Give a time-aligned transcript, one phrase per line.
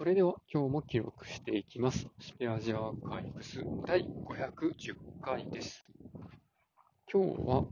[0.00, 2.08] それでは今日も記録していきます。
[2.20, 5.84] スペアジアーカイブス第510回です。
[7.12, 7.64] 今日は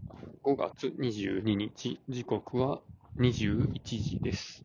[0.45, 2.83] 5月22日、時刻は
[3.17, 4.63] 21時です。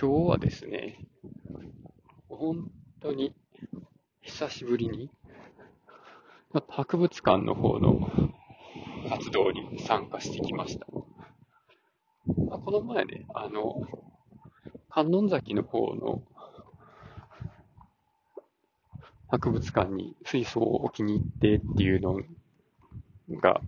[0.00, 1.04] 今日はですね、
[2.28, 2.70] 本
[3.00, 3.34] 当に
[4.22, 5.10] 久しぶりに
[6.68, 8.08] 博物館の方の
[9.08, 10.86] 活動に参加してきました。
[10.86, 13.82] この前ね、あの、
[14.98, 16.24] 観音崎の方の
[19.28, 22.18] 博物館に水槽を置きに行ってっていうの
[23.40, 23.60] が、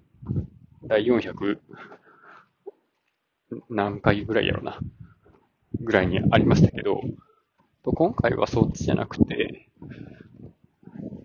[0.83, 1.59] 第400
[3.69, 4.81] 何回ぐらいやろな、
[5.81, 7.01] ぐらいにありましたけど、
[7.85, 9.69] 今回はそっちじゃなくて、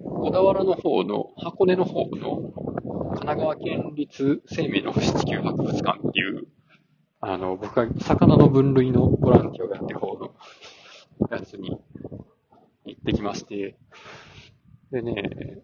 [0.04, 2.52] 小田原の方の、箱根の方の
[3.16, 6.46] 神奈川県立生命の星地球博物館っていう、
[7.28, 10.36] あの、僕が魚の分類のボランティアをやってる方の
[11.32, 11.76] やつに
[12.86, 13.76] 行ってきまして、
[14.92, 15.64] でね、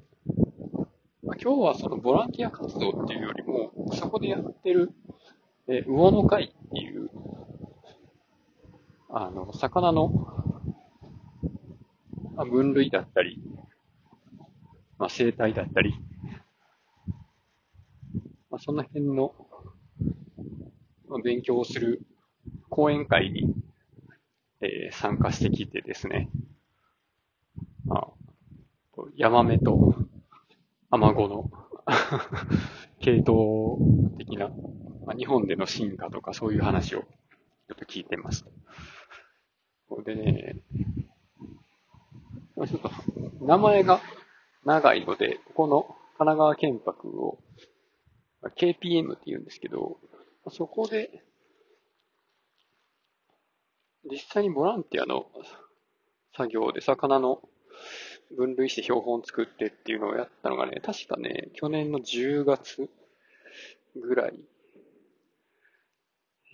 [1.21, 4.91] まあ、今日はそのボランティア活動っていうよりも、そこでやってる、
[5.67, 7.11] え、魚の会っていう、
[9.11, 10.63] あの、魚の、
[12.37, 13.39] あ、分類だったり、
[14.97, 15.93] まあ、生態だったり、
[18.49, 19.35] まあ、その辺の、
[21.21, 22.01] 勉強をする
[22.69, 23.53] 講演会に、
[24.61, 26.29] えー、参加してきてですね、
[27.85, 28.07] まあ、
[29.15, 29.95] ヤマメと
[30.89, 31.51] アマゴの
[32.99, 33.77] 系統
[34.17, 34.49] 的な、
[35.05, 37.07] まあ、日本での進化とかそういう話をちょ
[37.73, 38.51] っと聞いてました。
[40.03, 40.55] でね、
[42.55, 42.91] ちょっと
[43.45, 43.99] 名前が
[44.65, 45.83] 長いので、この
[46.17, 47.39] 神奈川県博を
[48.57, 49.99] KPM って言うんですけど、
[50.49, 51.23] そこで、
[54.09, 55.27] 実際にボランティアの
[56.35, 57.41] 作業で魚の
[58.35, 62.89] 分類して標本作ってっていうのをやったのがね、確かね、去年の10月
[63.95, 64.39] ぐらい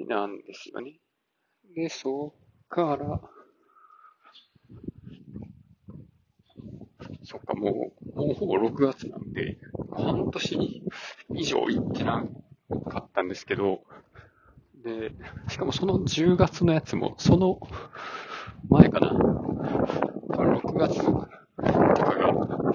[0.06, 1.00] なんですよね。
[1.76, 3.22] で、そっから、
[7.24, 9.58] そっか、もう、もうほぼ6月なんで、
[9.92, 10.84] 半年
[11.36, 12.47] 以上行ってない
[12.90, 13.82] かったんですけど、
[14.84, 15.12] で、
[15.50, 17.60] しかもその10月のやつも、その
[18.70, 19.12] 前かな。
[19.12, 22.74] 多分6月とかが、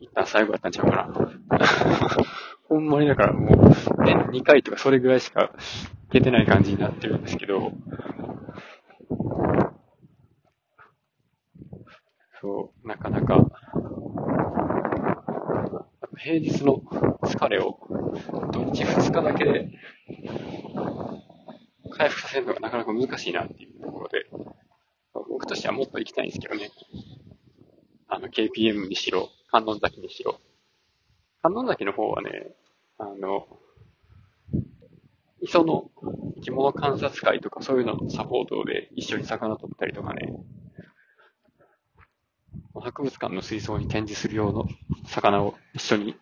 [0.00, 1.58] 一旦最後やったんちゃうかな。
[2.68, 7.72] ほんまにだからもう、年2回とかそれぐらいしか行けてない感じになってるんですけど、
[12.40, 13.46] そう、なかなか、
[16.16, 16.80] 平日の
[17.32, 17.78] 疲れを
[18.52, 19.70] 土日2日だけで
[21.96, 24.26] 回復させるのがなかなか難しいなっていうところで、
[25.14, 26.70] 僕としてはもっと行きたいんですけどね。
[28.08, 30.40] あの、KPM にしろ、観音崎にしろ。
[31.42, 32.54] 観音崎の方はね、
[32.98, 33.46] あの、
[35.40, 35.90] 磯の
[36.36, 40.32] 生き物観察会とかそういうののサポートで一緒に魚取ったりとかね、
[42.74, 44.68] 博物館の水槽に展示する用の
[45.06, 46.16] 魚を一緒に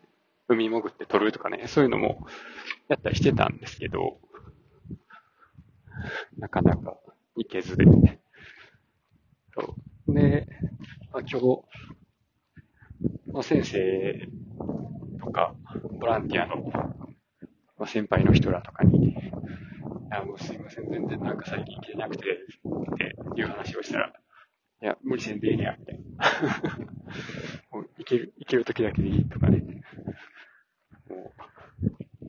[0.51, 2.27] 海潜って取るとかね、そういうのも
[2.89, 4.19] やったりしてたんですけど、
[6.39, 6.97] なかなか
[7.37, 7.85] 行けずで。
[9.55, 9.77] そ
[10.09, 10.47] うで、
[11.13, 11.63] まあ、今日、
[13.33, 14.29] まあ、先生
[15.21, 15.55] とか、
[16.01, 16.57] ボランティアの、
[17.79, 19.15] まあ、先輩の人らとかに、い
[20.11, 24.13] や、もうすいません、全然なんか最近行けなくて、っていう話をしたら、
[24.83, 26.81] いや、無理せんでええねや、みたいな。
[27.71, 29.80] もう行ける、行ける時だけでいいとかね。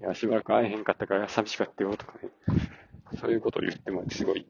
[0.02, 2.30] いや、しばらく会えへんかったから寂しかったよ、とかね。
[3.20, 4.48] そういうことを言っても、すごい、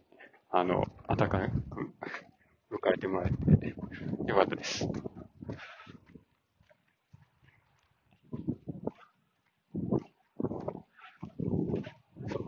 [0.52, 1.52] あの、温かく
[2.72, 3.76] 迎えてもらえて、
[4.28, 4.88] よかったです。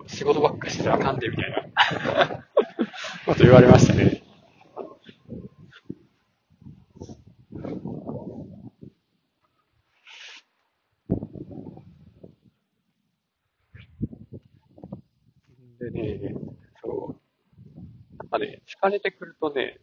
[0.08, 2.46] 仕事ばっかしてたらあかんで、みたいな
[3.26, 4.22] こと言われましたね。
[15.80, 16.34] でね、
[16.82, 17.16] そ
[18.22, 18.23] う。
[18.34, 19.80] やっぱね、疲れてくるとね、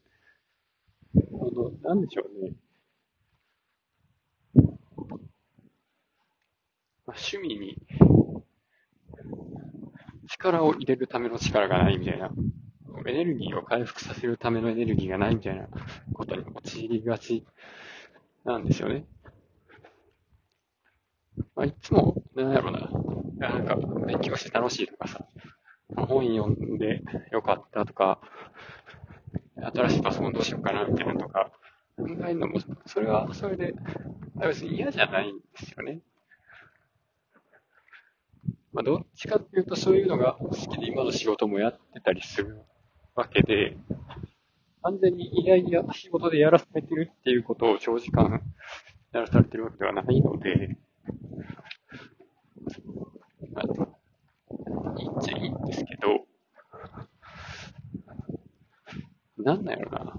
[1.15, 1.21] あ
[1.55, 2.53] の、なんでしょうね。
[7.07, 7.77] まあ、趣味に
[10.29, 12.31] 力を入れるための力がないみたいな。
[13.07, 15.69] エネルギーを回復させるためのエネルギーがないみたいな
[16.13, 17.47] ことに陥りがち
[18.45, 19.07] なんですよね。
[21.55, 22.91] まあ、いつも、なんやろな。
[23.39, 23.77] なんか、
[24.07, 25.25] 勉強して楽しいとかさ、
[26.11, 28.21] 本読んでよかったとか、
[29.75, 31.53] 新しいパソコンどうしようかな、みたいなとか、
[31.97, 33.75] 考えるのも、それはそれで、
[34.41, 36.01] 別に嫌じゃないんですよね。
[38.73, 42.63] まあ、どっちかっていうとそういうのが好きで今の仕事もやってたりする
[43.15, 43.77] わけで、
[44.83, 48.43] 完全にいやいや仕事でやらされてるっていうことを長時間
[49.13, 50.79] やらされてるわけではないので、
[53.53, 54.00] まあ、
[54.97, 56.27] いいっちゃいいんですけど、
[59.39, 60.15] なんなんやろな。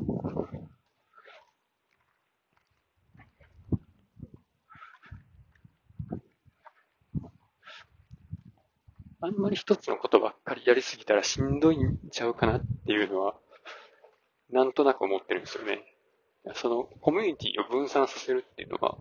[9.24, 13.36] あんまり一つのことばっかりやりすぎたらしんどいんちゃうかなっていうのは、
[14.50, 15.84] なんとなく思ってるんですよね。
[16.56, 18.98] そのコミュニティを分散させるっていうのは、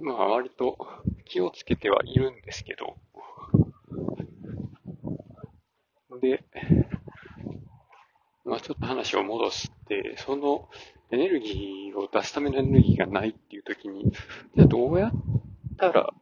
[0.00, 0.78] まあ割と
[1.24, 2.96] 気をつけてはいるんですけど、
[6.20, 6.44] で、
[8.44, 10.68] まあちょっと話を戻して、その
[11.10, 14.10] エネルギーを出すためのエネルギーがないっていう時に、
[14.56, 15.12] じゃあどうやっ
[15.76, 16.12] たら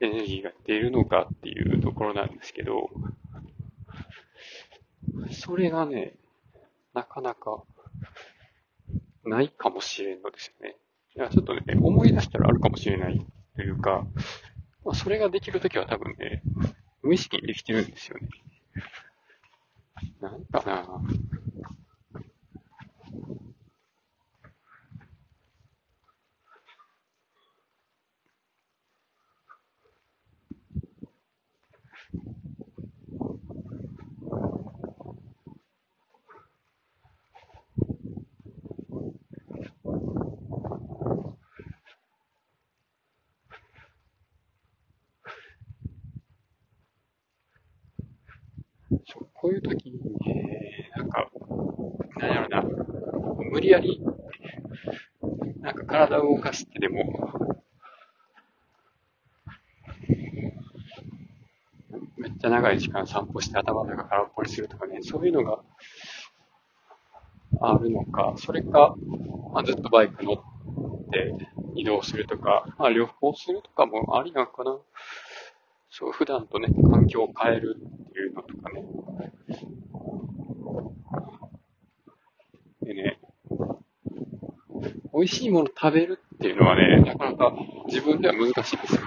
[0.00, 2.90] エネルギーが出るのかっていうところなんですけど、
[5.30, 6.14] それがね、
[6.94, 7.62] なかなか
[9.24, 10.76] ないかもしれんのですよね。
[11.14, 13.24] いや、ちょっとね、思い出したらあるかもしれない
[13.54, 14.06] というか、
[14.84, 16.42] まあ、それができるときは多分ね、
[17.02, 18.28] 無意識にできてるんですよね。
[20.20, 20.86] なんかな
[49.34, 50.00] こういう時に、
[50.96, 51.30] なんか、
[52.18, 52.62] なんやろな、
[53.50, 54.02] 無理やり、
[55.60, 57.56] なんか体を動かしてでも、
[62.16, 65.60] めっちゃ長い時間散歩して頭の中空っぽにするとかね、そういうのが
[67.60, 68.94] あるのか、それか、
[69.52, 70.36] まあ、ずっとバイク乗っ
[71.10, 71.34] て
[71.74, 74.78] 移動するとか、まあ、旅行するとかもありなのかな。
[75.90, 77.76] そう、普段とね、環境を変える
[78.20, 78.84] いうのとかね。
[82.82, 83.18] でね、
[85.14, 87.52] 美味しいもの食べるっていうのはね、なかなか
[87.86, 89.00] 自分では難しいですよ。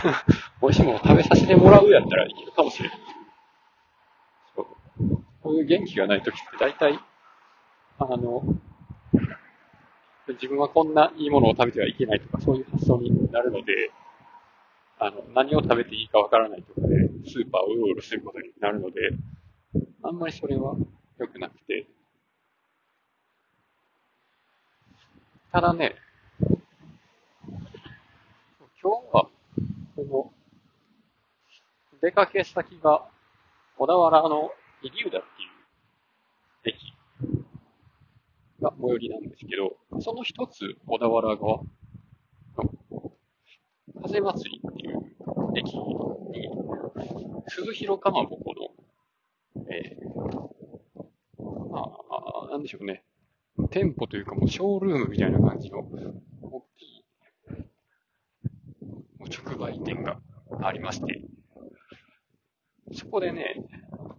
[0.62, 2.98] 美味しいもの食べさせてもらうやったらいけるかもしれない。
[4.54, 4.66] そう。
[5.42, 6.98] こういう元気がない時って大体、
[7.98, 8.42] あの、
[10.28, 13.90] 自分はこんないいものを食べてはいけないとか、そういう発想になるので、
[15.02, 19.00] あの、何を食べていいかわからないところで、スーパーをうろうろすることになるので、
[20.02, 20.76] あんまりそれは
[21.18, 21.86] 良くなくて。
[25.52, 25.94] ただね、
[28.82, 29.30] 今日は、
[29.96, 30.32] この、
[32.02, 33.08] 出かけ先が、
[33.78, 34.50] 小田原の
[34.82, 35.22] 入生田っ
[36.62, 36.94] ていう駅
[38.60, 41.62] が最寄りなんですけど、その一つ、小田原側
[44.02, 44.98] 風祭りっていう
[45.56, 45.82] 駅に、
[47.48, 48.54] 鈴広かまぼこ
[49.56, 51.82] の、えー、ま
[52.48, 53.04] あ、なんでしょうね。
[53.70, 57.04] 店舗というかもうショールームみたいな感じの大きい
[59.28, 60.18] 直売店が
[60.62, 61.22] ありまして、
[62.92, 63.54] そこでね、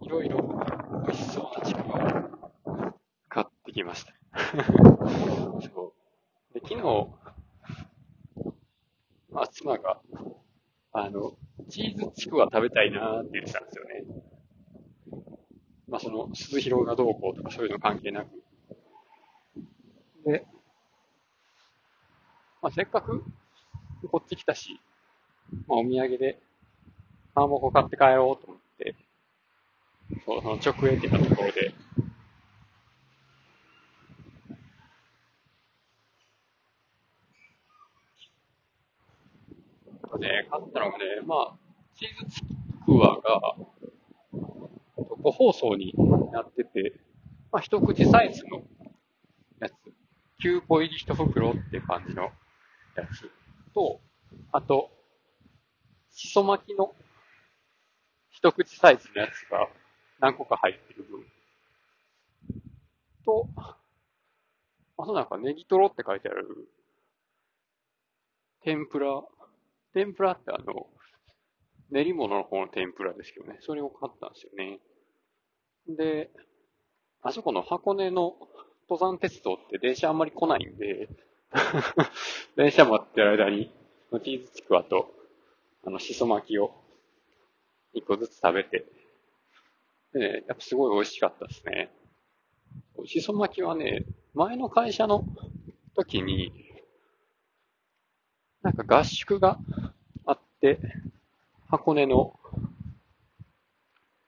[0.01, 0.63] いろいろ
[1.05, 4.13] 美味しそうなちくわを買ってきました。
[5.61, 5.93] そ
[6.51, 6.53] う。
[6.53, 7.07] で、昨日、
[9.29, 10.01] まあ、妻が、
[10.93, 11.37] あの、
[11.81, 14.03] チーズちくわ食べたいなーって言ってたんですよね。
[15.87, 18.27] まあ、その、鈴広がどうこうとかそういうの関係なく。
[20.25, 20.45] で、
[22.61, 23.23] まあ、せっかく
[24.11, 24.79] こっち来たし、
[25.67, 26.39] まあ、お土産で、
[27.33, 28.95] あもこ買って帰ろうと思って、
[30.25, 31.73] そう、その直営店のところで、
[40.19, 42.41] ね、買ったのがね、まあ、チーズち
[42.85, 43.55] くわが、
[45.21, 45.93] 個包装に
[46.31, 46.99] なってて、
[47.51, 48.63] まあ、一口サイズの
[49.59, 49.73] やつ、
[50.43, 53.29] 9個入り1袋って感じのやつ
[53.73, 53.99] と、
[54.51, 54.89] あと、
[56.11, 56.93] しそ巻きの
[58.29, 59.67] 一口サイズのやつが
[60.19, 61.25] 何個か入ってる分。
[63.23, 63.47] と、
[64.97, 66.67] あとなんかネギトロって書いてある
[68.63, 69.23] 天ぷら
[69.93, 70.87] 天ぷらってあの、
[71.91, 74.79] 練り物の方の天ぷらですけどね、それを買ったんですよね。
[75.87, 76.29] で、
[77.21, 78.35] あそこの箱根の
[78.89, 81.09] 登山鉄道って電車あんまり来ないんで、
[82.55, 83.71] 電車待ってる間に、
[84.23, 85.13] チーズちくわと、
[85.83, 86.73] あの、しそ巻きを
[87.93, 88.85] 一個ずつ食べて、
[90.13, 91.91] でね、やっぱすごい美味しかったですね。
[93.05, 95.25] しそ巻きはね、前の会社の
[95.95, 96.53] 時に、
[98.61, 99.59] なんか合宿が
[100.25, 100.79] あって、
[101.71, 102.37] 箱根の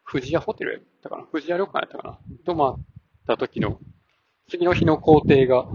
[0.09, 1.23] 富士屋ホテルやったかな？
[1.29, 2.17] 富士屋旅館やったかな？
[2.45, 2.77] 泊まっ
[3.27, 3.79] た時の、
[4.49, 5.65] 次の日の工程が、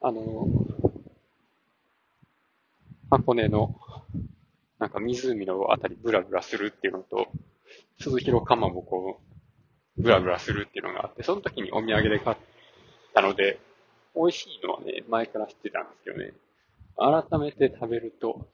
[0.00, 0.48] あの、
[3.10, 3.76] 箱根の、
[4.80, 7.28] なんか湖のあたりブラブラするっていうのと、
[8.00, 9.20] 鈴広かまぼこを
[9.96, 12.36] ブラブラするっていうのがあって、その時にお土産で買っ
[13.14, 13.60] たので、
[14.16, 16.32] 美味しいのはね、前から知ってたんですけどね。
[16.96, 18.48] 改めて食べると、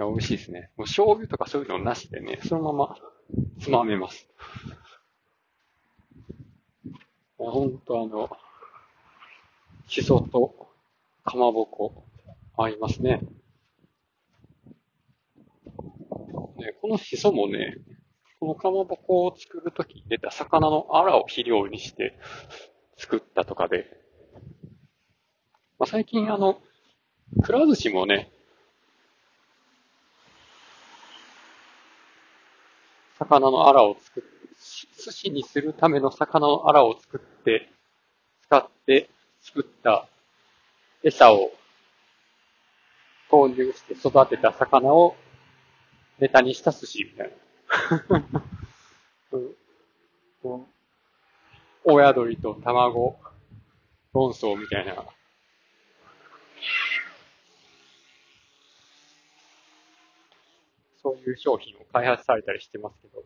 [0.00, 0.70] や、美味しいですね。
[0.76, 2.96] もう醤油とかそういうのなしでね、そのまま
[3.60, 4.28] つまめます。
[7.36, 8.30] ほんとあの、
[9.86, 10.68] しそと
[11.24, 12.04] かまぼこ
[12.56, 13.20] 合いますね。
[16.56, 17.76] ね、このしそもね、
[18.38, 22.18] このかまぼこを作るときに出た魚のアラを肥料にして
[22.96, 23.86] 作ったとかで、
[25.78, 26.60] まあ、最近あの、
[27.42, 28.30] くら寿司もね、
[33.20, 34.30] 魚のアラを作って、
[35.02, 37.68] 寿司にするための魚のアラを作って、
[38.42, 39.10] 使って
[39.42, 40.08] 作った
[41.02, 41.52] 餌を
[43.30, 45.16] 投入して育てた魚を
[46.18, 48.42] ネタにした寿司みたいな。
[50.42, 50.66] うん、
[51.84, 53.18] 親鳥と卵
[54.14, 55.04] 論争みたいな。
[61.02, 63.22] そういう商品を開発されたりしてますけど。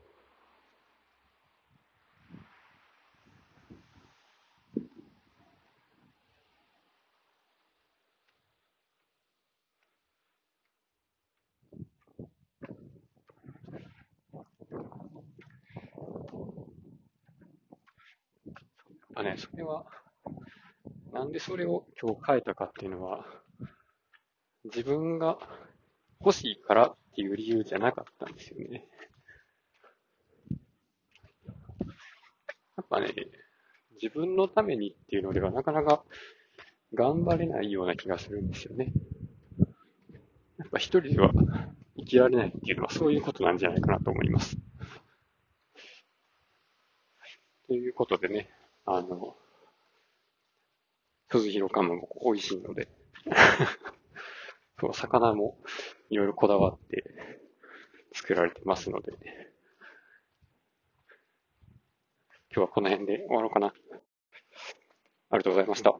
[19.16, 19.84] あね、それは、
[21.12, 23.24] なんでそれを今日変えたかっていうのは、
[24.64, 25.38] 自分が
[26.20, 28.84] 欲しいからっていう理由じゃなかったんですよね。
[32.76, 33.14] やっぱね、
[34.02, 36.02] 自分のためにっていうのではなかなか
[36.92, 38.92] 頑張れないような気がするんですよね。
[40.58, 41.30] やっぱ一人では
[41.96, 44.56] 生きられないっていうのはそういうことなんじゃないかなと思います。
[47.68, 48.50] ということでね、
[48.86, 49.36] あの、
[51.30, 52.88] 鈴広かも美味しいので
[54.92, 55.56] 魚も
[56.10, 57.04] いろいろこだわって
[58.12, 59.12] 作られてますので、
[62.54, 63.68] 今日はこの辺で終わろうかな。
[63.68, 63.72] あ
[65.32, 65.98] りがとうございました。